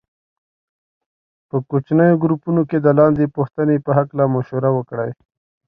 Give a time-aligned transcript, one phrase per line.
[1.49, 5.11] په کوچنیو ګروپونو کې د لاندې پوښتنې په هکله مشوره وکړئ.